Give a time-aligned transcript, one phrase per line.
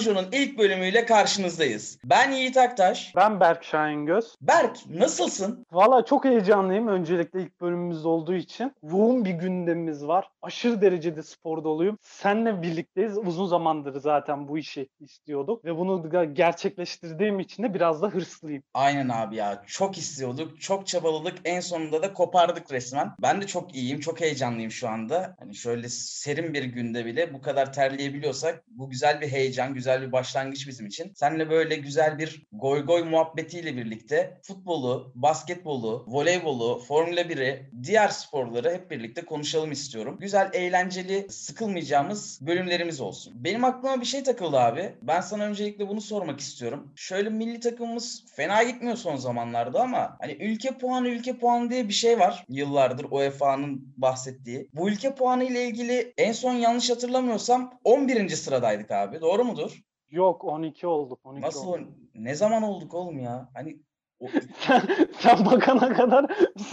[0.00, 1.98] Banjo'nun ilk bölümüyle karşınızdayız.
[2.04, 3.12] Ben Yiğit Aktaş.
[3.16, 4.34] Ben Berk Şahingöz.
[4.40, 5.66] Berk nasılsın?
[5.72, 8.72] Valla çok heyecanlıyım öncelikle ilk bölümümüz olduğu için.
[8.82, 10.28] Yoğun bir gündemimiz var.
[10.42, 11.98] Aşırı derecede spor doluyum.
[12.02, 13.18] Seninle birlikteyiz.
[13.18, 15.64] Uzun zamandır zaten bu işi istiyorduk.
[15.64, 18.62] Ve bunu gerçekleştirdiğim için de biraz da hırslıyım.
[18.74, 19.62] Aynen abi ya.
[19.66, 21.38] Çok istiyorduk, çok çabaladık.
[21.44, 23.12] En sonunda da kopardık resmen.
[23.22, 25.36] Ben de çok iyiyim, çok heyecanlıyım şu anda.
[25.38, 30.12] Hani şöyle serin bir günde bile bu kadar terleyebiliyorsak bu güzel bir heyecan, güzel bir
[30.12, 31.12] başlangıç bizim için.
[31.14, 38.70] Seninle böyle güzel bir goy goy muhabbetiyle birlikte futbolu, basketbolu, voleybolu, Formula 1'i, diğer sporları
[38.72, 40.16] hep birlikte konuşalım istiyorum.
[40.20, 43.32] Güzel, eğlenceli, sıkılmayacağımız bölümlerimiz olsun.
[43.36, 44.94] Benim aklıma bir şey takıldı abi.
[45.02, 46.92] Ben sana öncelikle bunu sormak istiyorum.
[46.96, 51.92] Şöyle milli takımımız fena gitmiyor son zamanlarda ama hani ülke puanı ülke puanı diye bir
[51.92, 52.44] şey var.
[52.48, 54.68] Yıllardır UEFA'nın bahsettiği.
[54.74, 58.28] Bu ülke puanı ile ilgili en son yanlış hatırlamıyorsam 11.
[58.28, 59.20] sıradaydık abi.
[59.20, 59.79] Doğru mudur?
[60.10, 61.20] Yok 12 olduk.
[61.24, 61.66] 12 Nasıl?
[61.68, 61.88] olduk.
[62.14, 63.48] Ne zaman olduk oğlum ya?
[63.54, 63.76] Hani
[64.20, 64.28] o-
[64.60, 64.82] sen,
[65.18, 66.26] sen bakana kadar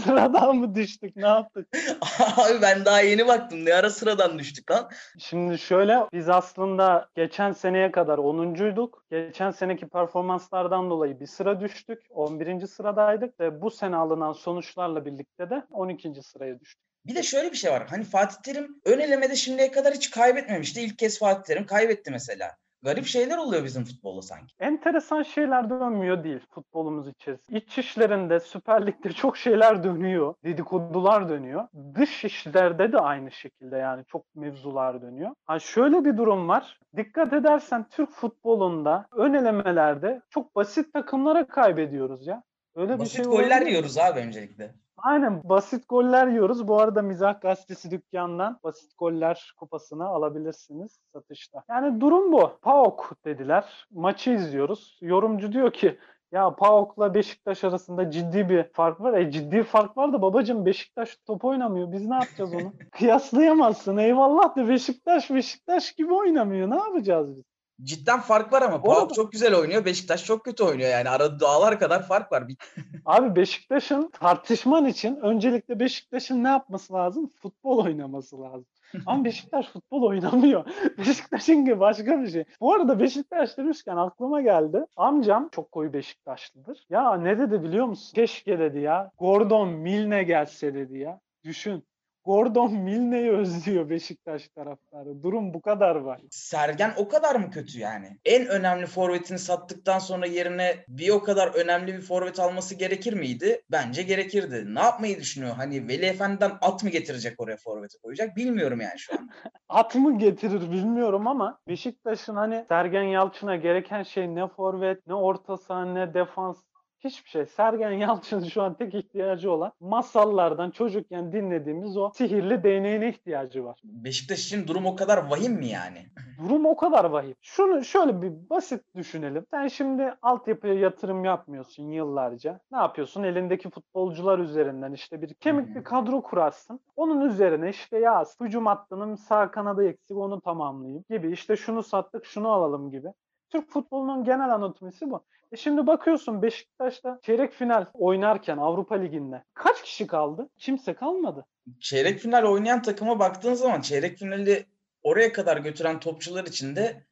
[0.03, 1.15] sıradan mı düştük?
[1.15, 1.67] Ne yaptık?
[2.37, 3.65] Abi ben daha yeni baktım.
[3.65, 4.89] Ne ara sıradan düştük lan?
[5.19, 8.89] Şimdi şöyle biz aslında geçen seneye kadar 10'uncuyduk.
[9.11, 12.01] Geçen seneki performanslardan dolayı bir sıra düştük.
[12.09, 12.67] 11.
[12.67, 16.21] sıradaydık ve bu sene alınan sonuçlarla birlikte de 12.
[16.23, 16.87] sıraya düştük.
[17.05, 17.87] Bir de şöyle bir şey var.
[17.89, 20.81] Hani Fatih Terim ön elemede şimdiye kadar hiç kaybetmemişti.
[20.81, 22.51] İlk kez Fatih Terim kaybetti mesela.
[22.83, 24.55] Garip şeyler oluyor bizim futbolda sanki.
[24.59, 27.57] Enteresan şeyler dönmüyor değil futbolumuz içerisinde.
[27.57, 30.33] İç işlerinde, Süper Lig'de çok şeyler dönüyor.
[30.43, 31.67] Dedikodular dönüyor.
[31.95, 35.31] Dış işlerde de aynı şekilde yani çok mevzular dönüyor.
[35.45, 36.79] Ha şöyle bir durum var.
[36.95, 42.43] Dikkat edersen Türk futbolunda ön elemelerde çok basit takımlara kaybediyoruz ya.
[42.75, 44.73] Öyle bir Basit şey goller yiyoruz abi öncelikle.
[44.97, 46.67] Aynen basit goller yiyoruz.
[46.67, 51.63] Bu arada Mizah Gazetesi dükkandan basit goller kupasını alabilirsiniz satışta.
[51.69, 52.51] Yani durum bu.
[52.61, 53.87] PAOK dediler.
[53.91, 54.97] Maçı izliyoruz.
[55.01, 55.97] Yorumcu diyor ki
[56.31, 59.13] ya PAOK'la Beşiktaş arasında ciddi bir fark var.
[59.13, 61.91] E ciddi fark var da babacım Beşiktaş top oynamıyor.
[61.91, 62.73] Biz ne yapacağız onu?
[62.91, 63.97] Kıyaslayamazsın.
[63.97, 66.69] Eyvallah da Beşiktaş Beşiktaş gibi oynamıyor.
[66.69, 67.56] Ne yapacağız biz?
[67.83, 69.85] Cidden fark var ama PAOK çok güzel oynuyor.
[69.85, 71.09] Beşiktaş çok kötü oynuyor yani.
[71.09, 72.43] Arada dağlar kadar fark var.
[73.05, 77.31] Abi Beşiktaş'ın tartışman için öncelikle Beşiktaş'ın ne yapması lazım?
[77.41, 78.65] Futbol oynaması lazım.
[79.05, 80.65] Ama Beşiktaş futbol oynamıyor.
[80.97, 82.43] Beşiktaş'ın gibi başka bir şey.
[82.61, 84.85] Bu arada Beşiktaş demişken aklıma geldi.
[84.95, 86.85] Amcam çok koyu Beşiktaşlıdır.
[86.89, 88.15] Ya ne dedi biliyor musun?
[88.15, 89.11] Keşke dedi ya.
[89.17, 91.19] Gordon Milne gelse dedi ya.
[91.43, 91.83] Düşün.
[92.27, 95.23] Gordon Milne'yi özlüyor Beşiktaş taraftarı.
[95.23, 96.21] Durum bu kadar var.
[96.29, 98.17] Sergen o kadar mı kötü yani?
[98.25, 103.61] En önemli forvetini sattıktan sonra yerine bir o kadar önemli bir forvet alması gerekir miydi?
[103.71, 104.75] Bence gerekirdi.
[104.75, 105.55] Ne yapmayı düşünüyor?
[105.55, 108.35] Hani Veli Efendi'den at mı getirecek oraya forveti koyacak?
[108.35, 109.29] Bilmiyorum yani şu an.
[109.69, 115.57] at mı getirir bilmiyorum ama Beşiktaş'ın hani Sergen Yalçın'a gereken şey ne forvet, ne orta
[115.57, 116.57] saha, ne defans
[116.99, 117.45] hiçbir şey.
[117.45, 123.81] Sergen Yalçın şu an tek ihtiyacı olan masallardan çocukken dinlediğimiz o sihirli değneğine ihtiyacı var.
[123.83, 126.05] Beşiktaş için durum o kadar vahim mi yani?
[126.39, 127.35] Durum o kadar vahim.
[127.41, 129.45] Şunu şöyle bir basit düşünelim.
[129.51, 132.59] Sen şimdi altyapıya yatırım yapmıyorsun yıllarca.
[132.71, 133.23] Ne yapıyorsun?
[133.23, 136.79] Elindeki futbolcular üzerinden işte bir kemik bir kadro kurarsın.
[136.95, 141.31] Onun üzerine işte ya hücum hattının sağ kanadı eksik onu tamamlayayım gibi.
[141.31, 143.07] İşte şunu sattık şunu alalım gibi.
[143.49, 145.23] Türk futbolunun genel anatomisi bu.
[145.51, 150.49] E şimdi bakıyorsun Beşiktaş'ta çeyrek final oynarken Avrupa Ligi'nde kaç kişi kaldı?
[150.57, 151.45] Kimse kalmadı.
[151.79, 154.65] Çeyrek final oynayan takıma baktığın zaman çeyrek finali
[155.03, 157.03] oraya kadar götüren topçular içinde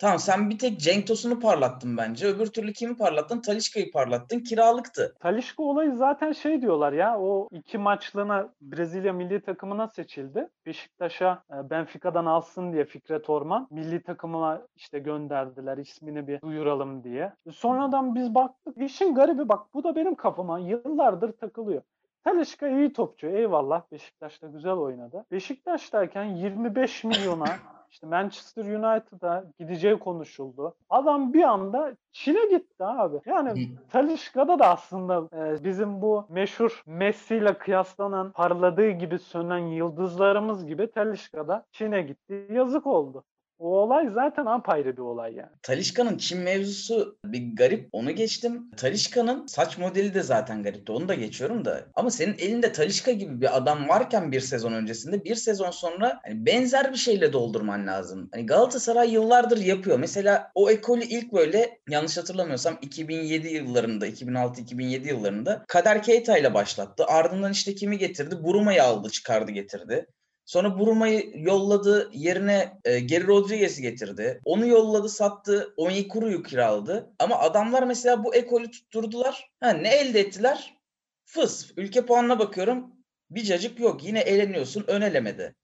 [0.00, 2.26] tamam sen bir tek Cenk Tosun'u parlattın bence.
[2.26, 3.40] Öbür türlü kimi parlattın?
[3.40, 4.38] Talişka'yı parlattın.
[4.38, 5.14] Kiralıktı.
[5.20, 10.48] Talişka olayı zaten şey diyorlar ya o iki maçlığına Brezilya milli takımına seçildi.
[10.66, 17.32] Beşiktaş'a e, Benfica'dan alsın diye Fikret Orman milli takımına işte gönderdiler ismini bir duyuralım diye.
[17.52, 21.82] Sonradan biz baktık işin garibi bak bu da benim kafama yıllardır takılıyor.
[22.24, 25.24] Talişka iyi topçu eyvallah Beşiktaş'ta güzel oynadı.
[25.30, 27.46] Beşiktaş'tayken 25 milyona
[27.90, 30.74] işte Manchester United'a gideceği konuşuldu.
[30.90, 33.20] Adam bir anda Çin'e gitti abi.
[33.26, 40.66] Yani Talişka'da da aslında e, bizim bu meşhur Messi ile kıyaslanan parladığı gibi sönen yıldızlarımız
[40.66, 42.46] gibi Talişka'da Çin'e gitti.
[42.50, 43.24] Yazık oldu.
[43.60, 45.50] O olay zaten apayrı bir olay yani.
[45.62, 47.88] Talişka'nın Çin mevzusu bir garip.
[47.92, 48.70] Onu geçtim.
[48.76, 50.92] Talişka'nın saç modeli de zaten garipti.
[50.92, 51.84] Onu da geçiyorum da.
[51.94, 56.46] Ama senin elinde Talişka gibi bir adam varken bir sezon öncesinde bir sezon sonra hani
[56.46, 58.28] benzer bir şeyle doldurman lazım.
[58.32, 59.98] Hani Galatasaray yıllardır yapıyor.
[59.98, 67.04] Mesela o ekolü ilk böyle yanlış hatırlamıyorsam 2007 yıllarında 2006-2007 yıllarında Kader Keita ile başlattı.
[67.08, 68.44] Ardından işte kimi getirdi?
[68.44, 70.06] Buruma'yı aldı çıkardı getirdi.
[70.44, 74.40] Sonra Buruma'yı yolladı yerine e, Geri Rodriguez'i getirdi.
[74.44, 75.74] Onu yolladı sattı.
[75.76, 77.12] Onyekuru'yu kiraladı.
[77.18, 79.50] Ama adamlar mesela bu ekolü tutturdular.
[79.60, 80.74] Ha, ne elde ettiler?
[81.24, 81.72] Fıs.
[81.76, 82.94] Ülke puanına bakıyorum.
[83.30, 84.04] Bir cacık yok.
[84.04, 84.84] Yine eğleniyorsun.
[84.86, 85.54] Ön elemedi.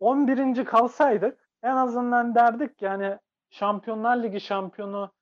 [0.00, 0.64] 11.
[0.64, 3.18] kalsaydık en azından derdik yani
[3.50, 5.12] Şampiyonlar Ligi şampiyonu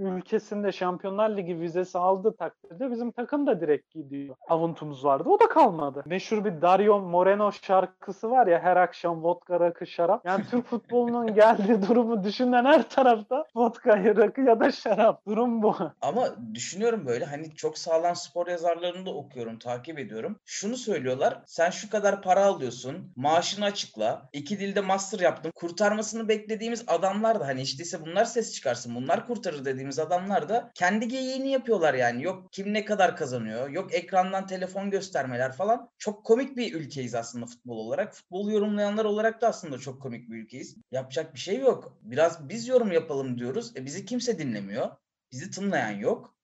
[0.00, 4.36] ülkesinde Şampiyonlar Ligi vizesi aldığı takdirde bizim takım da direkt gidiyor.
[4.48, 5.28] Avuntumuz vardı.
[5.28, 6.02] O da kalmadı.
[6.06, 10.26] Meşhur bir Dario Moreno şarkısı var ya her akşam vodka, rakı, şarap.
[10.26, 15.26] Yani Türk futbolunun geldiği durumu düşünen her tarafta vodka, rakı ya da şarap.
[15.26, 15.76] Durum bu.
[16.00, 20.36] Ama düşünüyorum böyle hani çok sağlam spor yazarlarını da okuyorum, takip ediyorum.
[20.44, 21.42] Şunu söylüyorlar.
[21.46, 23.12] Sen şu kadar para alıyorsun.
[23.16, 24.28] Maaşını açıkla.
[24.32, 25.52] iki dilde master yaptın.
[25.54, 28.94] Kurtarmasını beklediğimiz adamlar da hani işte ise bunlar ses çıkarsın.
[28.94, 32.22] Bunlar kurtarır dediğimiz adamlar da kendi geyiğini yapıyorlar yani.
[32.22, 33.70] Yok kim ne kadar kazanıyor.
[33.70, 35.90] Yok ekrandan telefon göstermeler falan.
[35.98, 38.14] Çok komik bir ülkeyiz aslında futbol olarak.
[38.14, 40.76] Futbol yorumlayanlar olarak da aslında çok komik bir ülkeyiz.
[40.90, 41.98] Yapacak bir şey yok.
[42.02, 43.76] Biraz biz yorum yapalım diyoruz.
[43.76, 44.90] E bizi kimse dinlemiyor.
[45.32, 46.34] Bizi tınlayan yok.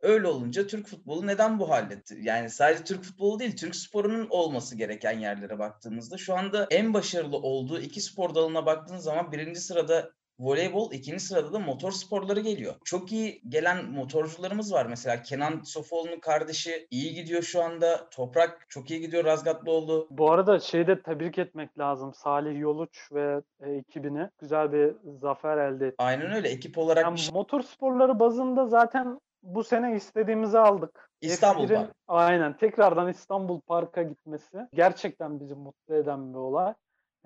[0.00, 2.02] Öyle olunca Türk futbolu neden bu halde?
[2.20, 7.36] Yani sadece Türk futbolu değil, Türk sporunun olması gereken yerlere baktığımızda şu anda en başarılı
[7.36, 12.74] olduğu iki spor dalına baktığın zaman birinci sırada voleybol, ikinci sırada da motor sporları geliyor.
[12.84, 14.86] Çok iyi gelen motorcularımız var.
[14.86, 18.08] Mesela Kenan Sofoğlu'nun kardeşi iyi gidiyor şu anda.
[18.10, 20.08] Toprak çok iyi gidiyor Razgatlıoğlu.
[20.10, 22.14] Bu arada şeyi de tebrik etmek lazım.
[22.14, 25.96] Salih Yoluç ve e, ekibini güzel bir zafer elde etti.
[25.98, 26.48] Aynen öyle.
[26.48, 31.10] Ekip olarak Yani şey- motor sporları bazında zaten bu sene istediğimizi aldık.
[31.20, 31.90] İstanbul F1'in Park.
[32.08, 32.56] Aynen.
[32.56, 36.74] Tekrardan İstanbul Park'a gitmesi gerçekten bizi mutlu eden bir olay.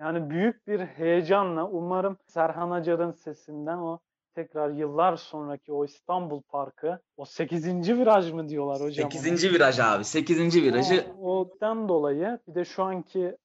[0.01, 3.99] Yani büyük bir heyecanla umarım Serhan Acar'ın sesinden o
[4.35, 7.67] tekrar yıllar sonraki o İstanbul Parkı o 8.
[7.89, 9.05] viraj mı diyorlar hocam?
[9.05, 9.11] ona?
[9.11, 9.53] 8.
[9.53, 10.03] viraj abi.
[10.03, 10.63] 8.
[10.63, 13.37] virajı O, odan dolayı bir de şu anki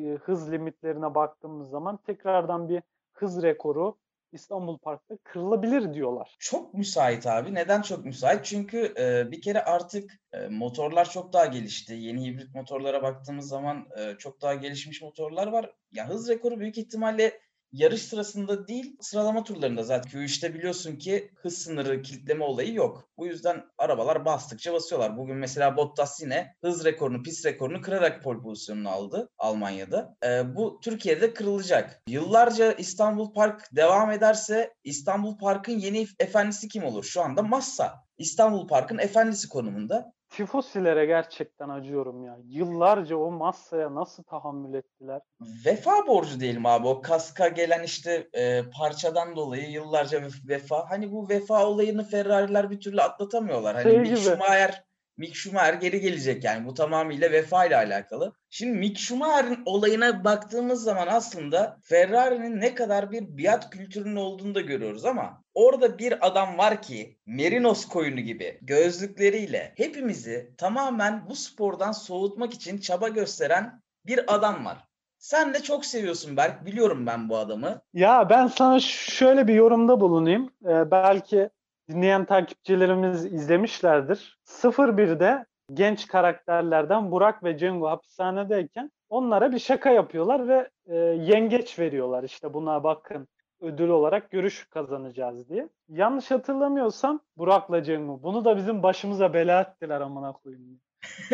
[0.00, 2.82] e, hız limitlerine baktığımız zaman tekrardan bir
[3.12, 3.96] hız rekoru
[4.32, 6.36] İstanbul Park'ta kırılabilir diyorlar.
[6.38, 7.54] Çok müsait abi.
[7.54, 8.44] Neden çok müsait?
[8.44, 11.94] Çünkü e, bir kere artık e, motorlar çok daha gelişti.
[11.94, 15.72] Yeni hibrit motorlara baktığımız zaman e, çok daha gelişmiş motorlar var.
[15.92, 17.40] Ya hız rekoru büyük ihtimalle
[17.72, 20.10] yarış sırasında değil, sıralama turlarında zaten.
[20.10, 23.08] Q3'te biliyorsun ki hız sınırı kilitleme olayı yok.
[23.18, 25.16] Bu yüzden arabalar bastıkça basıyorlar.
[25.16, 30.16] Bugün mesela Bottas yine hız rekorunu, pist rekorunu kırarak pole pozisyonunu aldı Almanya'da.
[30.24, 32.02] E, bu Türkiye'de kırılacak.
[32.08, 37.04] Yıllarca İstanbul Park devam ederse İstanbul Park'ın yeni efendisi kim olur?
[37.04, 38.06] Şu anda Massa.
[38.18, 40.12] İstanbul Park'ın efendisi konumunda.
[40.28, 42.38] Tifosilere gerçekten acıyorum ya.
[42.44, 45.20] Yıllarca o masaya nasıl tahammül ettiler?
[45.66, 46.88] Vefa borcu diyelim abi.
[46.88, 50.90] O kaska gelen işte e, parçadan dolayı yıllarca vef- vefa.
[50.90, 53.74] Hani bu vefa olayını Ferrari'ler bir türlü atlatamıyorlar.
[53.74, 54.20] Hani Şey Mick gibi.
[54.20, 54.84] Schumacher,
[55.16, 56.66] Mick Schumacher geri gelecek yani.
[56.66, 58.32] Bu tamamıyla vefa ile alakalı.
[58.50, 64.60] Şimdi Mick Schumacher'in olayına baktığımız zaman aslında Ferrari'nin ne kadar bir biat kültürünün olduğunu da
[64.60, 71.92] görüyoruz ama orada bir adam var ki Merinos koyunu gibi gözlükleriyle hepimizi tamamen bu spordan
[71.92, 74.86] soğutmak için çaba gösteren bir adam var.
[75.18, 76.66] Sen de çok seviyorsun Berk.
[76.66, 77.80] Biliyorum ben bu adamı.
[77.94, 80.50] Ya ben sana şöyle bir yorumda bulunayım.
[80.64, 81.50] Ee, belki
[81.88, 84.38] dinleyen takipçilerimiz izlemişlerdir.
[84.46, 92.22] 01'de genç karakterlerden Burak ve Cengo hapishanedeyken onlara bir şaka yapıyorlar ve e, yengeç veriyorlar.
[92.22, 93.28] İşte buna bakın
[93.60, 95.68] ödül olarak görüş kazanacağız diye.
[95.88, 100.80] Yanlış hatırlamıyorsam Burak'la Cengo bunu da bizim başımıza bela ettiler amına koyayım.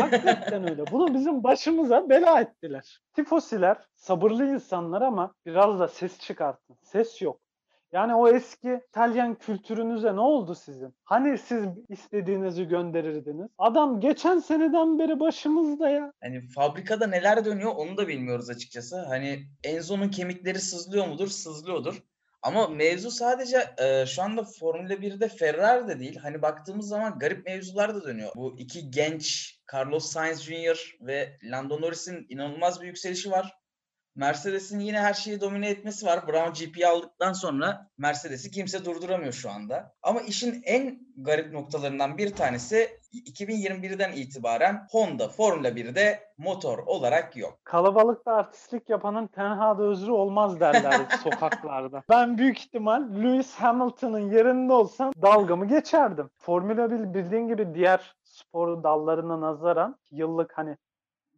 [0.01, 0.85] Hakikaten öyle.
[0.91, 3.01] Bunu bizim başımıza bela ettiler.
[3.13, 6.77] Tifosiler sabırlı insanlar ama biraz da ses çıkartın.
[6.83, 7.42] Ses yok.
[7.93, 10.95] Yani o eski İtalyan kültürünüze ne oldu sizin?
[11.05, 13.49] Hani siz istediğinizi gönderirdiniz?
[13.59, 16.13] Adam geçen seneden beri başımızda ya.
[16.21, 18.99] Hani fabrikada neler dönüyor onu da bilmiyoruz açıkçası.
[19.09, 21.29] Hani Enzo'nun kemikleri sızlıyor mudur?
[21.29, 22.03] Sızlıyordur.
[22.43, 26.17] Ama mevzu sadece e, şu anda Formula 1'de Ferrari de değil.
[26.17, 28.31] Hani baktığımız zaman garip mevzular da dönüyor.
[28.37, 30.97] Bu iki genç Carlos Sainz Jr.
[31.01, 33.62] ve Lando Norris'in inanılmaz bir yükselişi var.
[34.15, 36.27] Mercedes'in yine her şeyi domine etmesi var.
[36.29, 39.95] Brown GP'yi aldıktan sonra Mercedes'i kimse durduramıyor şu anda.
[40.03, 47.59] Ama işin en garip noktalarından bir tanesi 2021'den itibaren Honda Formula 1'de motor olarak yok.
[47.65, 52.03] Kalabalıkta artistlik yapanın tenhada özrü olmaz derler sokaklarda.
[52.11, 56.31] Ben büyük ihtimal Lewis Hamilton'ın yerinde olsam dalgamı geçerdim.
[56.37, 60.77] Formula 1 bildiğin gibi diğer spor dallarına nazaran yıllık hani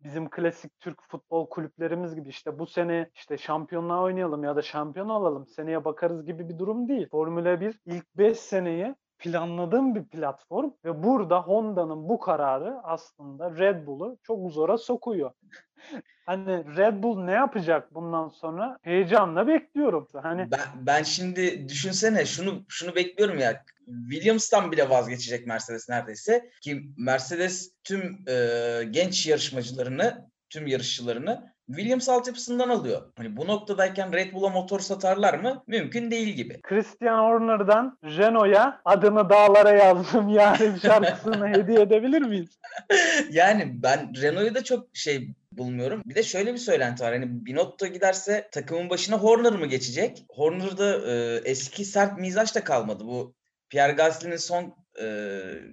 [0.05, 5.09] bizim klasik Türk futbol kulüplerimiz gibi işte bu sene işte şampiyonluğa oynayalım ya da şampiyon
[5.09, 7.09] olalım seneye bakarız gibi bir durum değil.
[7.11, 13.87] Formula 1 ilk 5 seneyi planladığım bir platform ve burada Honda'nın bu kararı aslında Red
[13.87, 15.31] Bull'u çok zora sokuyor.
[16.27, 18.79] hani Red Bull ne yapacak bundan sonra?
[18.83, 20.09] Heyecanla bekliyorum.
[20.23, 23.65] Hani Ben, ben şimdi düşünsene şunu şunu bekliyorum ya.
[24.11, 32.69] Williams'tan bile vazgeçecek Mercedes neredeyse ki Mercedes tüm e, genç yarışmacılarını, tüm yarışçılarını Williams altyapısından
[32.69, 33.03] alıyor.
[33.17, 35.65] Hani bu noktadayken Red Bull'a motor satarlar mı?
[35.67, 36.61] Mümkün değil gibi.
[36.63, 42.59] Christian Horner'dan Renault'a adını dağlara yazdım yani şarkısını hediye edebilir miyiz?
[43.31, 46.03] yani ben Renault'u da çok şey bulmuyorum.
[46.07, 47.13] Bir de şöyle bir söylenti var.
[47.13, 50.25] Hani Binotto giderse takımın başına Horner mı geçecek?
[50.29, 53.05] Horner'da e, eski sert mizaç da kalmadı.
[53.07, 53.35] Bu
[53.69, 55.05] Pierre Gasly'nin son e,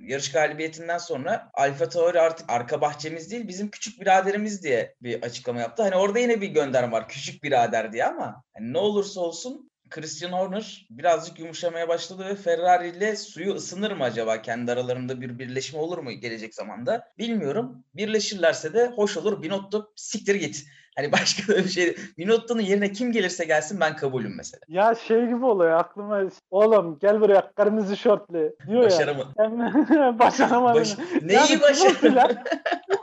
[0.01, 5.59] yarış galibiyetinden sonra Alfa Tauri artık arka bahçemiz değil bizim küçük biraderimiz diye bir açıklama
[5.59, 5.83] yaptı.
[5.83, 10.31] Hani orada yine bir gönderme var küçük birader diye ama hani ne olursa olsun Christian
[10.31, 14.41] Horner birazcık yumuşamaya başladı ve Ferrari ile suyu ısınır mı acaba?
[14.41, 17.07] Kendi aralarında bir birleşme olur mu gelecek zamanda?
[17.17, 17.85] Bilmiyorum.
[17.95, 19.41] Birleşirlerse de hoş olur.
[19.41, 20.65] Binotto siktir git.
[20.95, 21.95] Hani başka bir şey.
[22.17, 24.61] Binotto'nun yerine kim gelirse gelsin ben kabulüm mesela.
[24.67, 26.21] Ya şey gibi oluyor aklıma.
[26.51, 29.33] Oğlum gel buraya kırmızı şortlu diyor Başaramadım.
[29.37, 30.19] ya.
[30.19, 30.75] Başaramadım.
[30.81, 30.97] Baş...
[31.21, 32.37] Neyi başaramadın?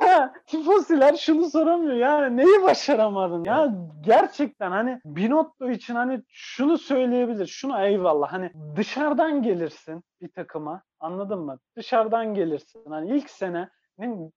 [0.46, 7.80] Tifosiler şunu soramıyor ya neyi başaramadın ya gerçekten hani Binotto için hani şunu söyleyebilir şunu
[7.84, 13.68] eyvallah hani dışarıdan gelirsin bir takıma anladın mı dışarıdan gelirsin hani ilk sene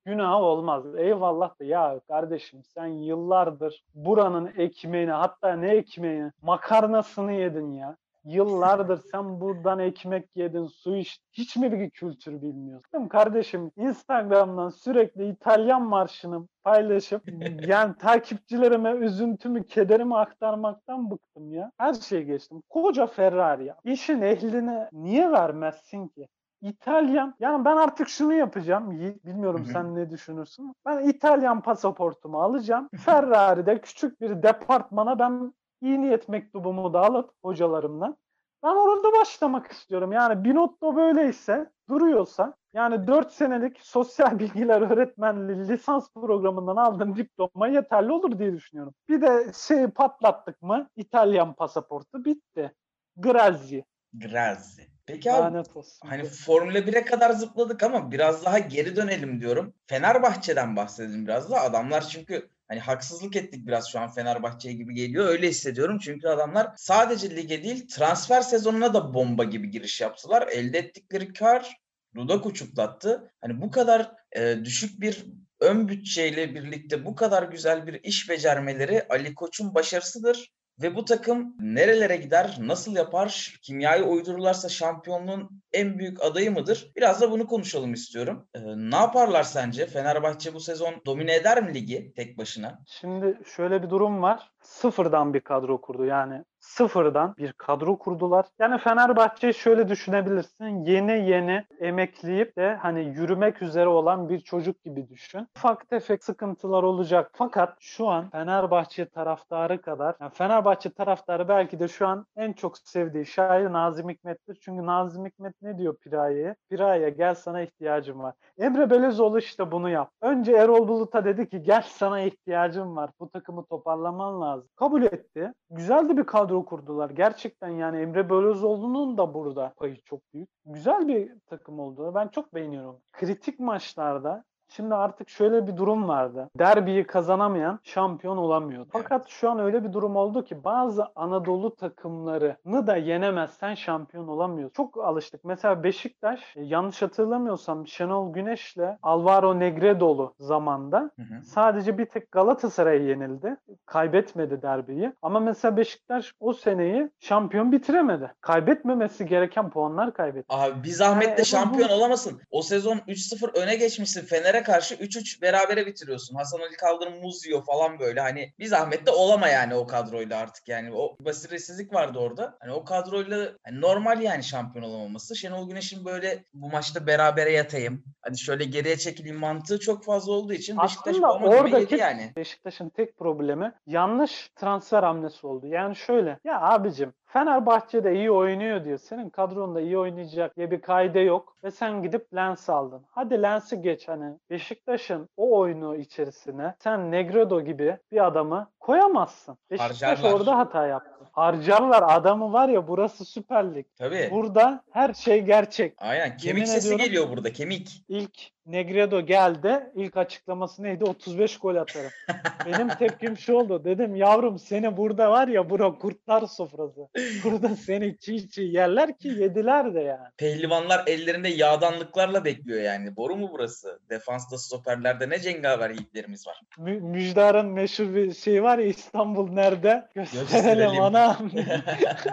[0.05, 0.83] günahı olmaz.
[0.97, 7.97] Eyvallah da ya kardeşim sen yıllardır buranın ekmeğini hatta ne ekmeğini makarnasını yedin ya.
[8.25, 11.25] Yıllardır sen buradan ekmek yedin, su içtin.
[11.33, 13.07] Hiç mi bir kültür bilmiyorsun?
[13.07, 17.23] Kardeşim Instagram'dan sürekli İtalyan marşını paylaşıp
[17.67, 21.71] yani takipçilerime üzüntümü, kederimi aktarmaktan bıktım ya.
[21.77, 22.63] Her şeyi geçtim.
[22.69, 23.77] Koca Ferrari ya.
[23.83, 26.27] İşin ehline niye vermezsin ki?
[26.61, 29.71] İtalyan yani ben artık şunu yapacağım Yiğit bilmiyorum Hı-hı.
[29.71, 30.75] sen ne düşünürsün.
[30.85, 32.89] Ben İtalyan pasaportumu alacağım.
[32.97, 38.17] Ferrari'de küçük bir departmana ben iyi niyet mektubumu da alıp hocalarımdan
[38.63, 40.11] ben orada başlamak istiyorum.
[40.11, 48.11] Yani Binotto böyleyse, duruyorsa yani 4 senelik sosyal bilgiler öğretmenliği lisans programından aldığım diploma yeterli
[48.11, 48.93] olur diye düşünüyorum.
[49.09, 52.73] Bir de şeyi patlattık mı İtalyan pasaportu bitti.
[53.17, 53.85] Grazi.
[54.13, 54.90] Grazi.
[55.05, 55.63] Peki abi
[56.03, 59.73] hani Formula 1'e kadar zıpladık ama biraz daha geri dönelim diyorum.
[59.87, 61.61] Fenerbahçe'den bahsedelim biraz da.
[61.61, 65.27] Adamlar çünkü hani haksızlık ettik biraz şu an Fenerbahçe gibi geliyor.
[65.27, 65.99] Öyle hissediyorum.
[65.99, 70.47] Çünkü adamlar sadece lige değil transfer sezonuna da bomba gibi giriş yaptılar.
[70.47, 71.77] Elde ettikleri kar
[72.15, 73.31] dudak uçuklattı.
[73.41, 75.25] Hani bu kadar e, düşük bir
[75.59, 80.51] ön bütçeyle birlikte bu kadar güzel bir iş becermeleri Ali Koç'un başarısıdır.
[80.81, 86.91] Ve bu takım nerelere gider, nasıl yapar, kimyayı uydururlarsa şampiyonluğun en büyük adayı mıdır?
[86.95, 88.47] Biraz da bunu konuşalım istiyorum.
[88.55, 89.85] Ee, ne yaparlar sence?
[89.85, 92.79] Fenerbahçe bu sezon domine eder mi ligi tek başına?
[92.87, 94.51] Şimdi şöyle bir durum var.
[94.71, 96.05] Sıfırdan bir kadro kurdu.
[96.05, 98.45] Yani sıfırdan bir kadro kurdular.
[98.59, 100.85] Yani Fenerbahçe şöyle düşünebilirsin.
[100.85, 105.47] Yeni yeni emekleyip de hani yürümek üzere olan bir çocuk gibi düşün.
[105.57, 107.31] Ufak tefek sıkıntılar olacak.
[107.33, 112.77] Fakat şu an Fenerbahçe taraftarı kadar yani Fenerbahçe taraftarı belki de şu an en çok
[112.77, 114.57] sevdiği şair Nazım Hikmet'tir.
[114.61, 116.55] Çünkü Nazım Hikmet ne diyor Piraye'ye?
[116.69, 118.33] Piraye gel sana ihtiyacım var.
[118.57, 120.11] Emre Belezoğlu işte bunu yap.
[120.21, 123.09] Önce Erol Bulut'a dedi ki gel sana ihtiyacım var.
[123.19, 124.60] Bu takımı toparlaman lazım.
[124.75, 125.53] Kabul etti.
[125.69, 127.09] Güzeldi bir kadro kadro kurdular.
[127.09, 130.49] Gerçekten yani Emre Belözoğlu'nun da burada payı çok büyük.
[130.65, 132.11] Güzel bir takım oldu.
[132.15, 132.99] Ben çok beğeniyorum.
[133.11, 134.43] Kritik maçlarda
[134.75, 136.49] Şimdi artık şöyle bir durum vardı.
[136.59, 138.89] Derbiyi kazanamayan şampiyon olamıyordu.
[138.91, 144.73] Fakat şu an öyle bir durum oldu ki bazı Anadolu takımlarını da yenemezsen şampiyon olamıyorsun.
[144.75, 145.43] Çok alıştık.
[145.43, 151.43] Mesela Beşiktaş e, yanlış hatırlamıyorsam Şenol Güneş'le Alvaro Negredo'lu zamanda hı hı.
[151.45, 153.57] sadece bir tek Galatasaray'a yenildi.
[153.85, 155.13] Kaybetmedi derbiyi.
[155.21, 158.33] Ama mesela Beşiktaş o seneyi şampiyon bitiremedi.
[158.41, 160.45] Kaybetmemesi gereken puanlar kaybetti.
[160.49, 161.93] Abi bir zahmet de yani, şampiyon bu...
[161.93, 162.41] olamasın.
[162.51, 164.25] O sezon 3-0 öne geçmişsin.
[164.25, 166.35] Fener'e karşı 3-3 berabere bitiriyorsun.
[166.35, 168.21] Hasan Ali Kaldırım muz yiyor falan böyle.
[168.21, 170.93] Hani bir zahmet de olama yani o kadroyla artık yani.
[170.95, 172.57] O basiretsizlik vardı orada.
[172.59, 175.35] Hani o kadroyla hani normal yani şampiyon olamaması.
[175.35, 178.03] Şenol Güneş'in böyle bu maçta berabere yatayım.
[178.21, 182.31] Hadi şöyle geriye çekileyim mantığı çok fazla olduğu için Beşiktaş Aslında oradaki yani.
[182.35, 185.67] Beşiktaş'ın tek problemi yanlış transfer hamlesi oldu.
[185.67, 188.97] Yani şöyle ya abicim Fenerbahçe'de iyi oynuyor diyor.
[188.97, 191.57] Senin kadronda iyi oynayacak diye bir kaide yok.
[191.63, 193.05] Ve sen gidip Lens aldın.
[193.11, 194.37] Hadi Lens'i geç hani.
[194.49, 199.57] Beşiktaş'ın o oyunu içerisine sen Negredo gibi bir adamı koyamazsın.
[199.71, 201.11] Beşiktaş orada hata yaptı.
[201.31, 203.85] Harcarlar adamı var ya burası Süper Lig.
[203.97, 204.29] Tabii.
[204.31, 205.93] Burada her şey gerçek.
[205.97, 206.27] Aynen.
[206.29, 207.53] Kemik Yemin sesi ediyorum- geliyor burada.
[207.53, 208.03] Kemik.
[208.09, 209.91] İlk Negredo geldi.
[209.95, 211.03] İlk açıklaması neydi?
[211.03, 212.11] 35 gol atarım.
[212.65, 213.83] Benim tepkim şu oldu.
[213.85, 217.07] Dedim yavrum seni burada var ya bura kurtlar sofrası.
[217.43, 220.27] Burada seni çiğ çiğ yerler ki yediler de yani.
[220.37, 223.15] Pehlivanlar ellerinde yağdanlıklarla bekliyor yani.
[223.15, 223.99] Boru mu burası?
[224.09, 226.61] Defansta stoperlerde ne cengaver yiğitlerimiz var.
[226.77, 230.07] Mü- Müjdar'ın meşhur bir şey var ya İstanbul nerede?
[230.15, 231.37] Gösterelim, anam.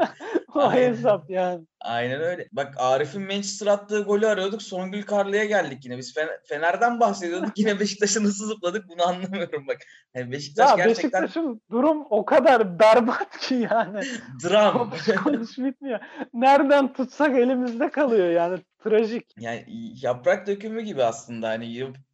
[0.55, 0.89] o Aynen.
[0.89, 1.65] hesap yani.
[1.81, 2.49] Aynen öyle.
[2.53, 4.63] Bak Arif'in Manchester attığı golü arıyorduk.
[4.63, 5.99] Songül Karlı'ya geldik yine.
[5.99, 7.53] Biz Fener- Fener'den bahsediyorduk.
[7.57, 9.77] Yine Beşiktaş'a nasıl zıpladık bunu anlamıyorum bak.
[10.15, 14.01] Yani Beşiktaş Ya gerçekten Beşiktaş'ın durum o kadar berbat ki yani.
[14.45, 14.93] dram.
[15.25, 15.99] Konuş bitmiyor.
[16.35, 18.59] Nereden tutsak elimizde kalıyor yani.
[18.85, 19.25] Trajik.
[19.39, 19.65] Yani
[20.03, 21.67] yaprak dökümü gibi aslında hani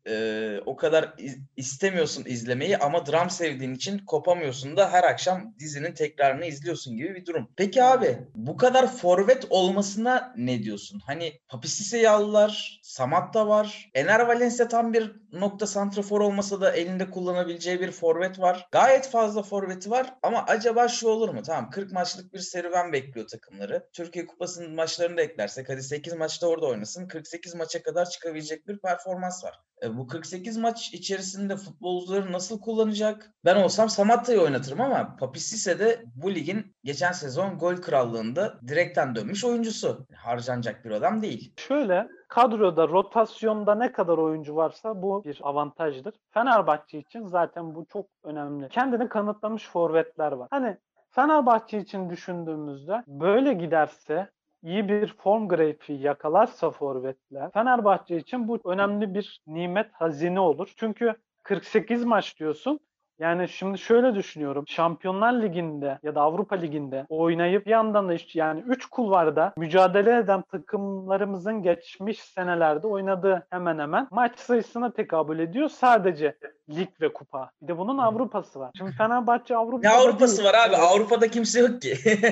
[0.08, 5.92] e, o kadar iz- istemiyorsun izlemeyi ama dram sevdiğin için kopamıyorsun da her akşam dizinin
[5.92, 7.48] tekrarını izliyorsun gibi bir durum.
[7.56, 11.00] Peki abi bu kadar forvet olmasına ne diyorsun?
[11.06, 13.90] Hani Papisise'yi aldılar, Samat da var.
[13.94, 18.68] Ener Valencia tam bir nokta santrafor olmasa da elinde kullanabileceği bir forvet var.
[18.72, 21.42] Gayet fazla forveti var ama acaba şu olur mu?
[21.42, 23.86] Tamam 40 maçlık bir serüven bekliyor takımları.
[23.92, 27.08] Türkiye Kupası'nın maçlarını da eklersek hadi 8 maçta orada oynasın.
[27.08, 29.60] 48 maça kadar çıkabilecek bir performans var.
[29.82, 33.30] E, bu 48 maç içerisinde futbolcuları nasıl kullanacak?
[33.44, 39.44] Ben olsam Samatta'yı oynatırım ama Papisise de bu ligin geçen sezon gol krallığında direkten dönmüş
[39.44, 40.06] oyuncusu.
[40.14, 41.52] Harcanacak bir adam değil.
[41.56, 46.14] Şöyle kadroda rotasyonda ne kadar oyuncu varsa bu bir avantajdır.
[46.30, 48.68] Fenerbahçe için zaten bu çok önemli.
[48.68, 50.48] Kendini kanıtlamış forvetler var.
[50.50, 50.76] Hani
[51.10, 54.30] Fenerbahçe için düşündüğümüzde böyle giderse
[54.64, 60.72] iyi bir form grafiği yakalarsa forvetler Fenerbahçe için bu önemli bir nimet hazine olur.
[60.76, 62.80] Çünkü 48 maç diyorsun.
[63.18, 64.64] Yani şimdi şöyle düşünüyorum.
[64.68, 70.16] Şampiyonlar Ligi'nde ya da Avrupa Ligi'nde oynayıp bir yandan da işte yani 3 kulvarda mücadele
[70.18, 76.36] eden takımlarımızın geçmiş senelerde oynadığı hemen hemen maç sayısına tekabül ediyor sadece
[76.70, 77.50] lig ve kupa.
[77.62, 78.70] Bir de bunun Avrupa'sı var.
[78.78, 80.76] Şimdi Fenerbahçe Avrupa Ne Avrupa'sı var abi?
[80.76, 81.94] Avrupa'da kimse yok ki.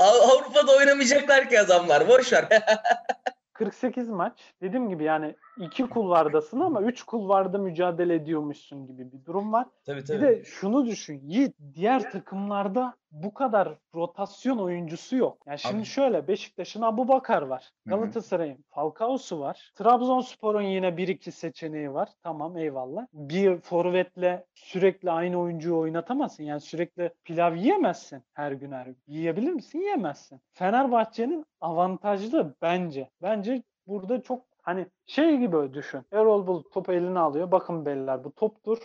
[0.00, 2.08] Av- Avrupa'da oynamayacaklar ki adamlar.
[2.08, 2.48] Boş ver.
[3.52, 4.54] 48 maç.
[4.62, 9.66] Dediğim gibi yani iki kulvardasın ama 3 kulvarda mücadele ediyormuşsun gibi bir durum var.
[9.86, 10.20] tabii Bir tabii.
[10.20, 11.20] de şunu düşün.
[11.24, 15.38] Yiğit diğer takımlarda bu kadar rotasyon oyuncusu yok.
[15.46, 15.84] Yani şimdi Abi.
[15.84, 17.70] şöyle Beşiktaş'ın Abu Bakar var.
[17.86, 19.72] Galatasaray'ın Falcao'su var.
[19.74, 22.08] Trabzonspor'un yine bir iki seçeneği var.
[22.22, 23.06] Tamam eyvallah.
[23.12, 26.44] Bir forvetle sürekli aynı oyuncuyu oynatamazsın.
[26.44, 28.96] Yani sürekli pilav yiyemezsin her gün her gün.
[29.06, 29.78] Yiyebilir misin?
[29.80, 30.40] Yiyemezsin.
[30.52, 33.10] Fenerbahçe'nin avantajlı bence.
[33.22, 36.02] Bence burada çok hani şey gibi düşün.
[36.12, 37.50] Erol Bulut topu eline alıyor.
[37.50, 38.78] Bakın beyler bu toptur.